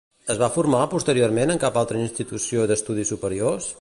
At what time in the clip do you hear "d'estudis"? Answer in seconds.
2.73-3.13